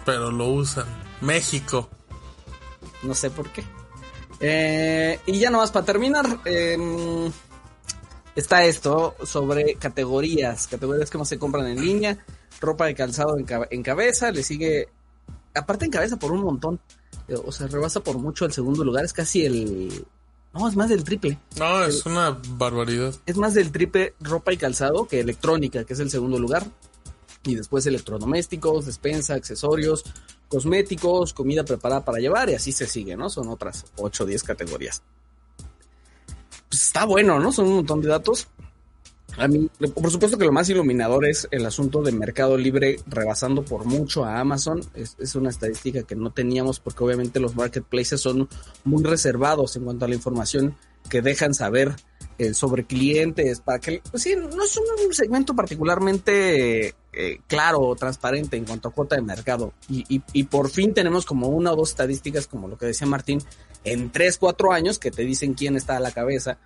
Pero 0.05 0.31
lo 0.31 0.47
usan. 0.49 0.85
México. 1.21 1.89
No 3.03 3.13
sé 3.13 3.29
por 3.29 3.49
qué. 3.49 3.63
Eh, 4.39 5.19
y 5.25 5.39
ya 5.39 5.49
nomás 5.49 5.71
para 5.71 5.85
terminar, 5.85 6.41
eh, 6.45 6.77
está 8.35 8.65
esto 8.65 9.15
sobre 9.23 9.75
categorías, 9.75 10.67
categorías 10.67 11.09
que 11.09 11.17
más 11.17 11.27
se 11.27 11.39
compran 11.39 11.67
en 11.67 11.81
línea, 11.81 12.23
ropa 12.59 12.85
de 12.85 12.95
calzado 12.95 13.37
en 13.37 13.83
cabeza, 13.83 14.31
le 14.31 14.43
sigue, 14.43 14.89
aparte 15.55 15.85
en 15.85 15.91
cabeza 15.91 16.17
por 16.17 16.31
un 16.31 16.43
montón, 16.43 16.79
eh, 17.27 17.35
o 17.43 17.51
sea, 17.51 17.67
rebasa 17.67 18.01
por 18.01 18.19
mucho 18.19 18.45
el 18.45 18.53
segundo 18.53 18.83
lugar, 18.83 19.05
es 19.05 19.13
casi 19.13 19.45
el, 19.45 20.05
no, 20.57 20.67
es 20.67 20.75
más 20.75 20.89
del 20.89 21.03
triple, 21.03 21.37
No, 21.57 21.83
es 21.83 22.05
una 22.05 22.37
barbaridad. 22.49 23.13
es 23.25 23.37
más 23.37 23.53
del 23.53 23.71
triple 23.71 24.13
ropa 24.19 24.53
y 24.53 24.57
calzado 24.57 25.07
que 25.07 25.19
electrónica, 25.19 25.83
que 25.83 25.93
es 25.93 25.99
el 25.99 26.09
segundo 26.09 26.39
lugar. 26.39 26.65
Y 27.43 27.55
después 27.55 27.85
electrodomésticos, 27.85 28.85
despensa, 28.85 29.35
accesorios, 29.35 30.03
cosméticos, 30.49 31.33
comida 31.33 31.63
preparada 31.63 32.03
para 32.03 32.19
llevar 32.19 32.49
y 32.49 32.55
así 32.55 32.71
se 32.71 32.87
sigue, 32.87 33.15
¿no? 33.15 33.29
Son 33.29 33.47
otras 33.47 33.85
8 33.97 34.23
o 34.23 34.27
10 34.27 34.43
categorías. 34.43 35.01
Pues 36.69 36.83
está 36.83 37.05
bueno, 37.05 37.39
¿no? 37.39 37.51
Son 37.51 37.67
un 37.67 37.75
montón 37.77 38.01
de 38.01 38.09
datos. 38.09 38.47
A 39.37 39.47
mí, 39.47 39.69
por 39.93 40.11
supuesto 40.11 40.37
que 40.37 40.45
lo 40.45 40.51
más 40.51 40.67
iluminador 40.69 41.27
es 41.27 41.47
el 41.51 41.65
asunto 41.65 42.01
de 42.01 42.11
Mercado 42.11 42.57
Libre 42.57 42.99
rebasando 43.05 43.63
por 43.63 43.85
mucho 43.85 44.25
a 44.25 44.39
Amazon. 44.39 44.81
Es, 44.95 45.15
es, 45.19 45.35
una 45.35 45.49
estadística 45.49 46.03
que 46.03 46.15
no 46.15 46.31
teníamos 46.31 46.79
porque 46.79 47.03
obviamente 47.03 47.39
los 47.39 47.55
marketplaces 47.55 48.19
son 48.19 48.49
muy 48.83 49.03
reservados 49.03 49.75
en 49.75 49.83
cuanto 49.83 50.05
a 50.05 50.07
la 50.07 50.15
información 50.15 50.75
que 51.07 51.21
dejan 51.21 51.53
saber 51.53 51.95
eh, 52.39 52.53
sobre 52.53 52.85
clientes, 52.85 53.61
para 53.61 53.79
que, 53.79 54.01
pues 54.11 54.21
sí, 54.21 54.35
no 54.35 54.63
es 54.63 54.77
un 54.77 55.13
segmento 55.13 55.55
particularmente 55.55 56.93
eh, 57.11 57.39
claro 57.47 57.79
o 57.79 57.95
transparente 57.95 58.57
en 58.57 58.65
cuanto 58.65 58.89
a 58.89 58.91
cuota 58.91 59.15
de 59.15 59.23
mercado. 59.23 59.73
Y, 59.89 60.05
y, 60.07 60.21
y, 60.33 60.43
por 60.43 60.69
fin 60.69 60.93
tenemos 60.93 61.25
como 61.25 61.47
una 61.47 61.71
o 61.71 61.75
dos 61.75 61.89
estadísticas, 61.89 62.45
como 62.45 62.67
lo 62.67 62.77
que 62.77 62.85
decía 62.85 63.07
Martín, 63.07 63.41
en 63.83 64.11
tres, 64.11 64.37
cuatro 64.37 64.71
años 64.71 64.99
que 64.99 65.09
te 65.09 65.23
dicen 65.23 65.55
quién 65.55 65.75
está 65.77 65.97
a 65.97 65.99
la 65.99 66.11
cabeza. 66.11 66.59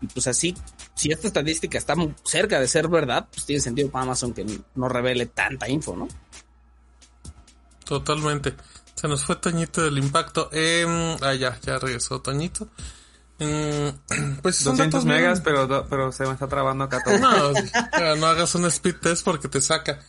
Y 0.00 0.06
pues 0.06 0.26
así, 0.26 0.54
si 0.94 1.10
esta 1.10 1.28
estadística 1.28 1.78
está 1.78 1.94
cerca 2.24 2.60
de 2.60 2.68
ser 2.68 2.88
verdad, 2.88 3.26
pues 3.32 3.46
tiene 3.46 3.60
sentido 3.60 3.90
para 3.90 4.04
Amazon 4.04 4.32
que 4.32 4.46
no 4.74 4.88
revele 4.88 5.26
tanta 5.26 5.68
info, 5.68 5.96
¿no? 5.96 6.08
Totalmente. 7.84 8.54
Se 8.94 9.08
nos 9.08 9.24
fue 9.24 9.36
Toñito 9.36 9.82
del 9.82 9.98
impacto. 9.98 10.48
Eh, 10.52 11.16
ah, 11.22 11.34
ya, 11.34 11.58
ya 11.60 11.78
regresó 11.78 12.20
Toñito. 12.20 12.68
Mm, 13.38 14.38
pues 14.42 14.56
son 14.56 14.76
200 14.76 15.04
megas, 15.04 15.40
pero, 15.40 15.86
pero 15.88 16.12
se 16.12 16.24
me 16.26 16.32
está 16.32 16.48
trabando 16.48 16.84
acá 16.84 17.02
todo. 17.04 17.18
No, 17.18 18.16
no 18.16 18.26
hagas 18.26 18.54
un 18.54 18.64
speed 18.66 18.96
test 18.96 19.24
porque 19.24 19.48
te 19.48 19.60
saca. 19.60 20.00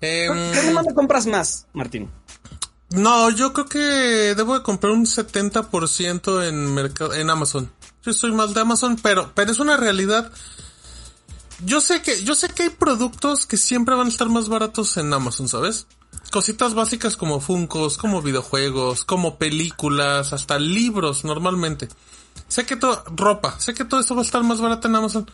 Eh, 0.00 0.28
¿Qué 0.54 0.62
demanda 0.62 0.94
compras 0.94 1.26
más, 1.26 1.66
Martín? 1.72 2.10
No, 2.90 3.30
yo 3.30 3.52
creo 3.52 3.66
que 3.66 3.78
debo 4.34 4.54
de 4.58 4.62
comprar 4.62 4.92
un 4.92 5.06
70% 5.06 6.48
en 6.48 6.74
mercado, 6.74 7.14
en 7.14 7.30
Amazon. 7.30 7.70
Yo 8.04 8.12
soy 8.12 8.32
mal 8.32 8.54
de 8.54 8.60
Amazon, 8.60 8.96
pero, 9.02 9.32
pero 9.34 9.50
es 9.50 9.58
una 9.58 9.76
realidad. 9.76 10.32
Yo 11.64 11.80
sé 11.80 12.00
que, 12.00 12.24
yo 12.24 12.34
sé 12.34 12.48
que 12.48 12.64
hay 12.64 12.68
productos 12.70 13.46
que 13.46 13.56
siempre 13.56 13.94
van 13.94 14.06
a 14.06 14.10
estar 14.10 14.28
más 14.28 14.48
baratos 14.48 14.96
en 14.96 15.12
Amazon, 15.12 15.48
¿sabes? 15.48 15.86
Cositas 16.30 16.74
básicas 16.74 17.16
como 17.16 17.40
Funcos, 17.40 17.98
como 17.98 18.22
videojuegos, 18.22 19.04
como 19.04 19.36
películas, 19.36 20.32
hasta 20.32 20.58
libros 20.58 21.24
normalmente. 21.24 21.88
Sé 22.48 22.64
que 22.64 22.76
todo, 22.76 23.04
ropa, 23.14 23.58
sé 23.60 23.74
que 23.74 23.84
todo 23.84 24.00
eso 24.00 24.14
va 24.14 24.22
a 24.22 24.24
estar 24.24 24.42
más 24.42 24.60
barato 24.60 24.88
en 24.88 24.96
Amazon. 24.96 25.30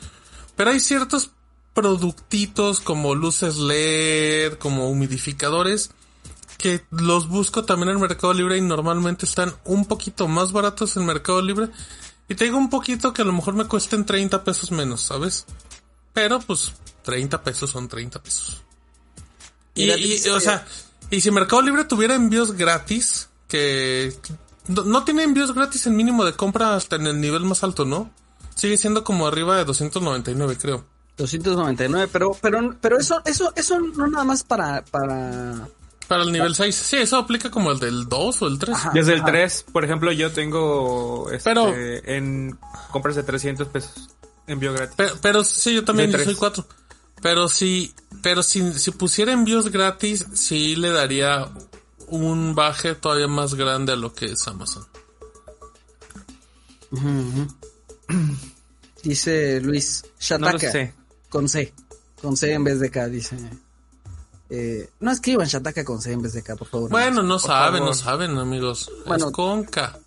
Pero 0.56 0.70
hay 0.70 0.80
ciertos 0.80 1.30
productitos 1.75 2.80
como 2.80 3.14
luces 3.14 3.58
LED, 3.58 4.54
como 4.54 4.88
humidificadores, 4.90 5.90
que 6.58 6.85
los 6.90 7.28
busco 7.28 7.64
también 7.64 7.90
en 7.90 8.00
Mercado 8.00 8.32
Libre 8.32 8.56
y 8.56 8.62
normalmente 8.62 9.26
están 9.26 9.54
un 9.64 9.85
poquito 9.85 10.26
más 10.26 10.52
baratos 10.52 10.96
en 10.96 11.04
Mercado 11.04 11.42
Libre. 11.42 11.68
Y 12.28 12.35
te 12.35 12.45
digo 12.45 12.59
un 12.59 12.71
poquito 12.71 13.12
que 13.12 13.23
a 13.23 13.25
lo 13.25 13.33
mejor 13.33 13.54
me 13.54 13.66
cuesten 13.66 14.04
30 14.04 14.42
pesos 14.42 14.71
menos, 14.71 15.00
¿sabes? 15.02 15.47
Pero 16.12 16.40
pues 16.40 16.73
30 17.02 17.42
pesos 17.42 17.71
son 17.71 17.88
30 17.88 18.23
pesos. 18.23 18.62
Y, 19.75 19.90
y 19.90 20.28
o 20.30 20.40
sea, 20.40 20.66
y 21.11 21.21
si 21.21 21.30
Mercado 21.30 21.62
Libre 21.62 21.85
tuviera 21.85 22.14
envíos 22.14 22.52
gratis, 22.52 23.28
que 23.47 24.12
no, 24.68 25.04
tiene 25.04 25.23
envíos 25.23 25.54
gratis 25.54 25.87
en 25.87 25.97
mínimo 25.97 26.25
de 26.25 26.33
compra 26.33 26.75
hasta 26.75 26.97
en 26.97 27.06
el 27.06 27.21
nivel 27.21 27.45
más 27.45 27.62
alto, 27.62 27.85
¿no? 27.85 28.11
Sigue 28.54 28.76
siendo 28.76 29.04
como 29.04 29.26
arriba 29.26 29.56
de 29.56 29.64
299, 29.64 30.56
creo. 30.61 30.85
299, 31.18 32.11
pero 32.12 32.37
pero 32.42 32.76
pero 32.80 32.99
eso 32.99 33.23
eso 33.25 33.50
eso 33.56 33.80
no 33.80 34.06
nada 34.06 34.25
más 34.25 34.42
para 34.42 34.85
para 34.85 35.66
para 36.08 36.22
el 36.22 36.32
nivel 36.32 36.54
6. 36.54 36.75
Sí, 36.75 36.96
eso 36.96 37.16
aplica 37.16 37.50
como 37.50 37.72
el 37.72 37.78
del 37.78 38.08
2 38.08 38.42
o 38.42 38.46
el 38.46 38.58
3. 38.58 38.76
Desde 38.94 39.14
el 39.14 39.25
3, 39.25 39.66
por 39.72 39.84
ejemplo, 39.84 40.12
yo 40.12 40.32
tengo 40.32 41.30
este, 41.30 41.50
pero, 41.50 41.75
en 41.75 42.58
compras 42.90 43.16
de 43.16 43.22
300 43.22 43.68
pesos 43.68 44.08
envío 44.46 44.72
gratis. 44.72 44.96
Pero, 45.20 45.44
sí, 45.44 45.75
yo 45.75 45.84
también 45.84 46.10
yo 46.10 46.18
soy 46.18 46.34
4. 46.34 46.66
Pero 47.22 47.48
si 47.48 47.94
pero 48.22 48.42
si, 48.42 48.72
si 48.75 48.90
pusiera 48.90 49.32
envíos 49.32 49.70
gratis, 49.70 50.26
sí 50.34 50.76
le 50.76 50.90
daría 50.90 51.48
un 52.08 52.54
baje 52.54 52.94
todavía 52.94 53.28
más 53.28 53.54
grande 53.54 53.92
a 53.92 53.96
lo 53.96 54.14
que 54.14 54.26
es 54.26 54.46
Amazon. 54.46 54.86
Dice 59.02 59.60
Luis, 59.60 60.04
Shataka. 60.18 60.70
Con 61.28 61.48
C. 61.48 61.72
Con 62.20 62.36
C 62.36 62.52
en 62.52 62.64
vez 62.64 62.80
de 62.80 62.90
K, 62.90 63.08
dice. 63.08 63.36
Eh, 64.49 64.88
no 65.00 65.11
escriban 65.11 65.47
Shataka 65.47 65.85
con 65.85 66.00
C 66.00 66.12
en 66.12 66.23
vez 66.23 66.33
de 66.33 66.43
K, 66.43 66.57
por 66.57 66.69
favor. 66.69 66.91
Bueno, 66.91 67.23
no 67.23 67.38
saben, 67.38 67.85
no 67.85 67.95
saben, 67.95 68.37
amigos. 68.38 68.91
Bueno, 69.07 69.26
es 69.26 69.33
con 69.33 69.65
K. 69.65 69.99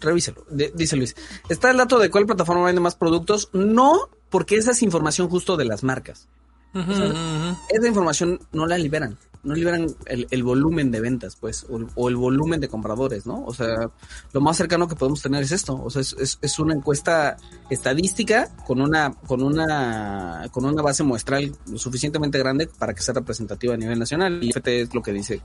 Revíselo, 0.00 0.44
dice 0.50 0.96
Luis. 0.96 1.16
¿Está 1.48 1.70
el 1.70 1.76
dato 1.76 1.98
de 1.98 2.10
cuál 2.10 2.26
plataforma 2.26 2.64
vende 2.64 2.80
más 2.80 2.94
productos? 2.94 3.50
No, 3.52 4.08
porque 4.30 4.56
esa 4.56 4.70
es 4.70 4.82
información 4.82 5.28
justo 5.28 5.56
de 5.56 5.64
las 5.64 5.82
marcas. 5.82 6.28
Esa 6.74 7.88
información 7.88 8.40
no 8.52 8.66
la 8.66 8.78
liberan 8.78 9.18
no 9.42 9.54
liberan 9.54 9.86
el, 10.06 10.26
el, 10.30 10.42
volumen 10.42 10.90
de 10.90 11.00
ventas, 11.00 11.36
pues, 11.36 11.66
o, 11.94 12.08
el 12.08 12.16
volumen 12.16 12.60
de 12.60 12.68
compradores, 12.68 13.26
¿no? 13.26 13.44
O 13.44 13.54
sea, 13.54 13.90
lo 14.32 14.40
más 14.40 14.56
cercano 14.56 14.88
que 14.88 14.96
podemos 14.96 15.22
tener 15.22 15.42
es 15.42 15.52
esto, 15.52 15.80
o 15.82 15.90
sea, 15.90 16.02
es, 16.02 16.14
es, 16.18 16.38
es, 16.42 16.58
una 16.58 16.74
encuesta 16.74 17.36
estadística 17.70 18.54
con 18.66 18.80
una, 18.80 19.12
con 19.26 19.42
una, 19.42 20.48
con 20.50 20.64
una 20.64 20.82
base 20.82 21.02
muestral 21.02 21.54
suficientemente 21.76 22.38
grande 22.38 22.68
para 22.78 22.94
que 22.94 23.02
sea 23.02 23.14
representativa 23.14 23.74
a 23.74 23.76
nivel 23.76 23.98
nacional. 23.98 24.42
Y 24.42 24.50
FT 24.50 24.82
es 24.82 24.94
lo 24.94 25.02
que 25.02 25.12
dice, 25.12 25.40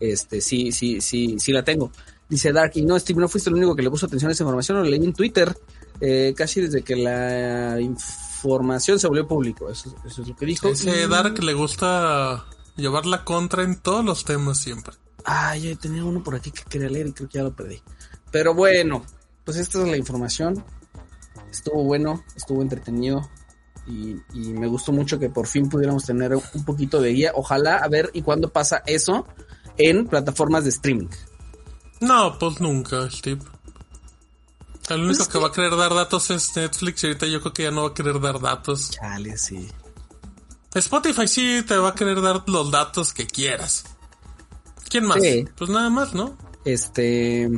este, 0.00 0.40
sí, 0.40 0.72
sí, 0.72 1.00
sí, 1.00 1.36
sí 1.38 1.52
la 1.52 1.62
tengo. 1.62 1.90
Dice 2.28 2.52
Dark, 2.52 2.72
y 2.74 2.82
no, 2.82 2.98
Steve, 2.98 3.20
no 3.20 3.28
fuiste 3.28 3.50
el 3.50 3.56
único 3.56 3.76
que 3.76 3.82
le 3.82 3.90
puso 3.90 4.06
atención 4.06 4.30
a 4.30 4.32
esa 4.32 4.42
información, 4.42 4.78
lo 4.78 4.84
leí 4.84 5.04
en 5.04 5.12
Twitter, 5.12 5.54
eh, 6.00 6.34
casi 6.36 6.62
desde 6.62 6.82
que 6.82 6.96
la 6.96 7.80
información 7.80 8.98
se 8.98 9.06
volvió 9.06 9.28
público, 9.28 9.70
eso, 9.70 9.94
eso 10.06 10.22
es 10.22 10.28
lo 10.28 10.36
que 10.36 10.46
dijo. 10.46 10.68
Ese 10.68 11.06
Dark 11.08 11.42
le 11.42 11.54
gusta 11.54 12.44
llevar 12.76 13.06
la 13.06 13.24
contra 13.24 13.62
en 13.62 13.76
todos 13.76 14.04
los 14.04 14.24
temas 14.24 14.58
siempre. 14.58 14.94
Ah, 15.24 15.56
yo 15.56 15.76
tenía 15.78 16.04
uno 16.04 16.22
por 16.22 16.34
aquí 16.34 16.50
que 16.50 16.64
quería 16.64 16.88
leer 16.88 17.08
y 17.08 17.12
creo 17.12 17.28
que 17.28 17.38
ya 17.38 17.44
lo 17.44 17.54
perdí. 17.54 17.80
Pero 18.30 18.54
bueno, 18.54 19.04
pues 19.44 19.56
esta 19.56 19.82
es 19.82 19.88
la 19.88 19.96
información. 19.96 20.64
Estuvo 21.50 21.84
bueno, 21.84 22.24
estuvo 22.34 22.62
entretenido 22.62 23.28
y, 23.86 24.16
y, 24.32 24.52
me 24.54 24.66
gustó 24.66 24.92
mucho 24.92 25.18
que 25.18 25.28
por 25.28 25.46
fin 25.46 25.68
pudiéramos 25.68 26.04
tener 26.04 26.34
un 26.34 26.64
poquito 26.64 27.00
de 27.00 27.12
guía. 27.12 27.32
Ojalá 27.34 27.76
a 27.76 27.88
ver 27.88 28.10
y 28.14 28.22
cuándo 28.22 28.50
pasa 28.50 28.82
eso 28.86 29.26
en 29.76 30.06
plataformas 30.06 30.64
de 30.64 30.70
streaming. 30.70 31.08
No, 32.00 32.38
pues 32.38 32.60
nunca, 32.60 33.08
Steve. 33.10 33.42
El 34.88 35.00
único 35.00 35.18
pues 35.18 35.28
que, 35.28 35.38
va 35.38 35.48
a 35.48 35.52
querer 35.52 35.76
dar 35.76 35.94
datos 35.94 36.30
es 36.30 36.56
Netflix 36.56 37.04
y 37.04 37.06
ahorita 37.08 37.26
yo 37.26 37.40
creo 37.40 37.52
que 37.52 37.62
ya 37.64 37.70
no 37.70 37.82
va 37.82 37.88
a 37.90 37.94
querer 37.94 38.20
dar 38.20 38.40
datos. 38.40 38.90
Chale, 38.90 39.38
sí. 39.38 39.68
Spotify 40.80 41.28
sí 41.28 41.62
te 41.66 41.76
va 41.76 41.90
a 41.90 41.94
querer 41.94 42.20
dar 42.22 42.44
los 42.46 42.70
datos 42.70 43.12
que 43.12 43.26
quieras. 43.26 43.84
¿Quién 44.88 45.04
más? 45.04 45.20
Pues 45.56 45.70
nada 45.70 45.90
más, 45.90 46.14
¿no? 46.14 46.36
Este. 46.64 47.48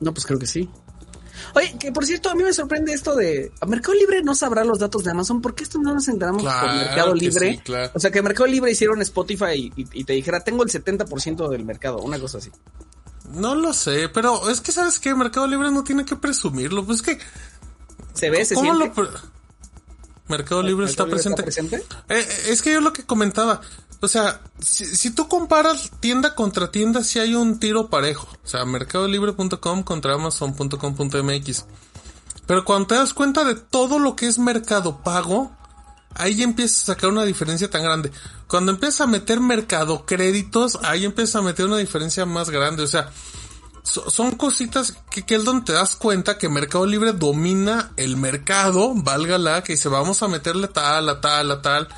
No, 0.00 0.12
pues 0.12 0.26
creo 0.26 0.38
que 0.38 0.46
sí. 0.46 0.68
Oye, 1.54 1.76
que 1.78 1.92
por 1.92 2.06
cierto, 2.06 2.30
a 2.30 2.34
mí 2.34 2.42
me 2.42 2.52
sorprende 2.52 2.92
esto 2.92 3.14
de. 3.14 3.52
Mercado 3.66 3.94
Libre 3.94 4.22
no 4.22 4.34
sabrá 4.34 4.64
los 4.64 4.78
datos 4.78 5.04
de 5.04 5.10
Amazon. 5.10 5.40
¿Por 5.40 5.54
qué 5.54 5.64
esto 5.64 5.78
no 5.78 5.94
nos 5.94 6.08
enteramos 6.08 6.42
por 6.42 6.74
Mercado 6.74 7.14
Libre? 7.14 7.62
O 7.94 8.00
sea, 8.00 8.10
que 8.10 8.22
Mercado 8.22 8.46
Libre 8.46 8.70
hicieron 8.70 9.00
Spotify 9.02 9.72
y, 9.76 9.86
y 9.92 10.04
te 10.04 10.14
dijera, 10.14 10.44
tengo 10.44 10.62
el 10.62 10.70
70% 10.70 11.48
del 11.48 11.64
mercado, 11.64 11.98
una 11.98 12.18
cosa 12.18 12.38
así. 12.38 12.50
No 13.30 13.54
lo 13.54 13.72
sé, 13.72 14.08
pero 14.08 14.48
es 14.50 14.60
que 14.60 14.72
sabes 14.72 14.98
que 14.98 15.14
Mercado 15.14 15.46
Libre 15.46 15.70
no 15.70 15.84
tiene 15.84 16.04
que 16.04 16.16
presumirlo. 16.16 16.84
Pues 16.84 16.98
es 16.98 17.02
que. 17.02 17.18
Se 18.14 18.30
ve, 18.30 18.44
se 18.44 18.54
¿cómo 18.54 18.76
siente? 18.76 19.02
Lo 19.02 19.31
Mercado 20.32 20.62
Libre 20.62 20.86
está, 20.86 21.04
presente. 21.04 21.44
Eh, 22.08 22.26
es 22.48 22.62
que 22.62 22.72
yo 22.72 22.80
lo 22.80 22.94
que 22.94 23.04
comentaba, 23.04 23.60
o 24.00 24.08
sea, 24.08 24.40
si, 24.60 25.10
tú 25.10 25.28
comparas 25.28 25.90
tienda 26.00 26.34
contra 26.34 26.70
tienda, 26.70 27.04
si 27.04 27.18
hay 27.18 27.34
un 27.34 27.60
tiro 27.60 27.90
parejo. 27.90 28.26
O 28.42 28.48
sea, 28.48 28.64
mercadolibre.com 28.64 29.82
contra 29.82 30.14
amazon.com.mx. 30.14 31.66
Pero 32.46 32.64
cuando 32.64 32.86
te 32.86 32.94
das 32.94 33.12
cuenta 33.12 33.44
de 33.44 33.56
todo 33.56 33.98
lo 33.98 34.16
que 34.16 34.26
es 34.26 34.38
mercado 34.38 35.02
pago, 35.02 35.54
ahí 36.14 36.42
empiezas 36.42 36.84
a 36.84 36.94
sacar 36.94 37.10
una 37.10 37.24
diferencia 37.24 37.68
tan 37.68 37.82
grande. 37.82 38.10
Cuando 38.46 38.72
empiezas 38.72 39.02
a 39.02 39.06
meter 39.06 39.38
mercado 39.38 40.06
créditos, 40.06 40.78
ahí 40.82 41.04
empiezas 41.04 41.36
a 41.36 41.42
meter 41.42 41.66
una 41.66 41.76
diferencia 41.76 42.24
más 42.24 42.48
grande. 42.48 42.82
O 42.82 42.86
sea, 42.86 43.10
son 43.82 44.32
cositas 44.32 44.96
que, 45.10 45.22
que 45.22 45.34
es 45.34 45.44
donde 45.44 45.64
te 45.66 45.72
das 45.72 45.96
cuenta 45.96 46.38
que 46.38 46.48
Mercado 46.48 46.86
Libre 46.86 47.12
domina 47.12 47.92
el 47.96 48.16
mercado, 48.16 48.92
válgala, 48.94 49.62
que 49.62 49.72
dice 49.72 49.88
vamos 49.88 50.22
a 50.22 50.28
meterle 50.28 50.68
tal, 50.68 51.08
a 51.08 51.20
tal, 51.20 51.50
a 51.50 51.62
tal. 51.62 51.88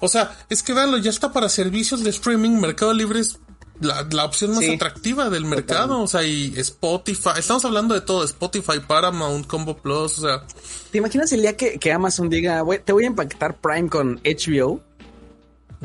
O 0.00 0.08
sea, 0.08 0.36
es 0.50 0.62
que 0.62 0.74
véanlo, 0.74 0.98
ya 0.98 1.10
está 1.10 1.32
para 1.32 1.48
servicios 1.48 2.04
de 2.04 2.10
streaming, 2.10 2.60
Mercado 2.60 2.92
Libre 2.92 3.20
es 3.20 3.38
la, 3.80 4.06
la 4.10 4.24
opción 4.24 4.54
más 4.54 4.64
atractiva 4.68 5.30
del 5.30 5.44
mercado, 5.44 6.00
o 6.00 6.06
sea, 6.06 6.22
y 6.22 6.52
Spotify, 6.56 7.30
estamos 7.38 7.64
hablando 7.64 7.94
de 7.94 8.00
todo, 8.00 8.24
Spotify, 8.24 8.80
Paramount, 8.86 9.46
Combo 9.46 9.76
Plus, 9.76 10.18
o 10.18 10.22
sea. 10.22 10.46
¿Te 10.90 10.98
imaginas 10.98 11.32
el 11.32 11.42
día 11.42 11.56
que, 11.56 11.78
que 11.78 11.92
Amazon 11.92 12.28
diga, 12.28 12.62
te 12.84 12.92
voy 12.92 13.04
a 13.04 13.06
impactar 13.08 13.56
Prime 13.60 13.88
con 13.88 14.20
HBO? 14.24 14.80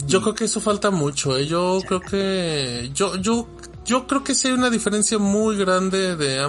Yo 0.05 0.21
creo 0.21 0.35
que 0.35 0.45
eso 0.45 0.61
falta 0.61 0.91
mucho, 0.91 1.35
¿eh? 1.37 1.45
yo 1.45 1.81
creo 1.85 1.99
que 1.99 2.89
yo 2.93 3.17
yo 3.17 3.47
yo 3.89 4.05
creo 4.05 4.23
que 4.23 4.35
sí 4.35 4.47
hay 4.47 4.53
una 4.53 4.69
diferencia 4.69 5.17
muy 5.17 5.57
grande 5.57 6.15
de 6.15 6.39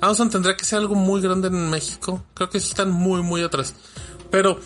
Amazon 0.00 0.30
tendría 0.30 0.56
que 0.56 0.64
ser 0.64 0.78
algo 0.78 0.94
muy 0.94 1.20
grande 1.20 1.48
en 1.48 1.70
México. 1.70 2.24
Creo 2.34 2.48
que 2.48 2.58
están 2.58 2.92
muy, 2.92 3.20
muy 3.20 3.42
atrás. 3.42 3.74
Pero, 4.30 4.60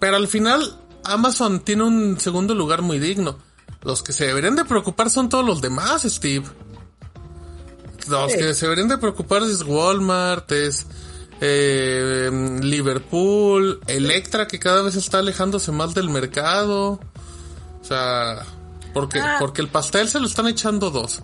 pero 0.00 0.16
al 0.16 0.26
final, 0.26 0.80
Amazon 1.04 1.60
tiene 1.60 1.84
un 1.84 2.18
segundo 2.18 2.56
lugar 2.56 2.82
muy 2.82 2.98
digno. 2.98 3.38
Los 3.82 4.02
que 4.02 4.12
se 4.12 4.26
deberían 4.26 4.56
de 4.56 4.64
preocupar 4.64 5.08
son 5.08 5.28
todos 5.28 5.46
los 5.46 5.60
demás, 5.60 6.02
Steve. 6.02 6.44
Los 8.08 8.32
que 8.32 8.52
se 8.52 8.66
deberían 8.66 8.88
de 8.88 8.98
preocupar 8.98 9.44
es 9.44 9.62
Walmart, 9.62 10.50
es 10.50 10.86
eh, 11.40 12.58
Liverpool, 12.62 13.78
Electra, 13.86 14.48
que 14.48 14.58
cada 14.58 14.82
vez 14.82 14.96
está 14.96 15.18
alejándose 15.18 15.70
más 15.70 15.94
del 15.94 16.10
mercado. 16.10 16.98
O 17.80 17.84
sea, 17.84 18.44
porque, 18.96 19.18
ah. 19.18 19.36
porque 19.38 19.60
el 19.60 19.68
pastel 19.68 20.08
se 20.08 20.18
lo 20.18 20.26
están 20.26 20.48
echando 20.48 20.90
dos. 20.90 21.20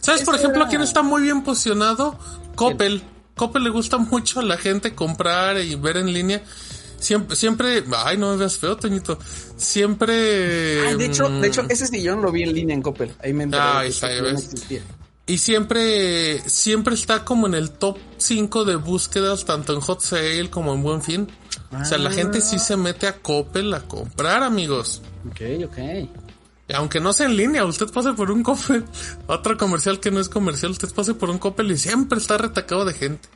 ¿Sabes, 0.00 0.22
por 0.22 0.36
ejemplo, 0.36 0.64
quién 0.70 0.80
está 0.80 1.02
muy 1.02 1.22
bien 1.22 1.42
posicionado? 1.42 2.16
Coppel. 2.54 3.02
Coppel 3.34 3.64
le 3.64 3.70
gusta 3.70 3.98
mucho 3.98 4.38
a 4.38 4.44
la 4.44 4.56
gente 4.56 4.94
comprar 4.94 5.58
y 5.58 5.74
ver 5.74 5.96
en 5.96 6.12
línea. 6.12 6.44
Siempre, 7.00 7.34
siempre, 7.34 7.82
ay, 7.96 8.16
no 8.16 8.30
me 8.30 8.36
veas 8.36 8.58
feo, 8.58 8.76
Toñito. 8.76 9.18
Siempre. 9.56 10.86
Ay, 10.86 10.96
de 10.96 11.06
hecho, 11.06 11.28
de 11.28 11.48
hecho, 11.48 11.64
mm, 11.64 11.70
ese 11.70 11.88
sillón 11.88 12.22
lo 12.22 12.30
vi 12.30 12.44
en 12.44 12.54
línea 12.54 12.76
en 12.76 12.82
Coppel. 12.82 13.12
Ahí 13.20 13.32
me 13.32 13.42
enteré. 13.42 13.60
Ah, 13.60 13.84
está, 13.84 14.08
y 15.28 15.38
siempre, 15.38 16.48
siempre 16.48 16.94
está 16.94 17.24
como 17.24 17.48
en 17.48 17.54
el 17.54 17.72
top 17.72 17.98
5 18.18 18.64
de 18.64 18.76
búsquedas, 18.76 19.44
tanto 19.44 19.74
en 19.74 19.80
Hot 19.80 20.00
Sale 20.00 20.48
como 20.48 20.72
en 20.72 20.84
Buen 20.84 21.02
Fin. 21.02 21.26
O 21.72 21.84
sea, 21.84 21.98
la 21.98 22.12
gente 22.12 22.40
sí 22.40 22.60
se 22.60 22.76
mete 22.76 23.08
a 23.08 23.18
Coppel 23.18 23.74
a 23.74 23.80
comprar, 23.80 24.44
amigos. 24.44 25.02
Ok, 25.28 25.40
ok. 25.64 26.25
Aunque 26.74 27.00
no 27.00 27.12
sea 27.12 27.26
en 27.26 27.36
línea, 27.36 27.64
usted 27.64 27.86
pase 27.92 28.12
por 28.12 28.30
un 28.30 28.42
Coppel, 28.42 28.84
otro 29.28 29.56
comercial 29.56 30.00
que 30.00 30.10
no 30.10 30.18
es 30.18 30.28
comercial, 30.28 30.72
usted 30.72 30.92
pase 30.92 31.14
por 31.14 31.30
un 31.30 31.38
Coppel 31.38 31.70
y 31.70 31.76
siempre 31.76 32.18
está 32.18 32.38
retacado 32.38 32.84
de 32.84 32.92
gente. 32.92 33.28